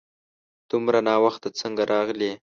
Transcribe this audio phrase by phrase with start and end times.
[0.69, 2.31] دومره ناوخته څنګه راغلې؟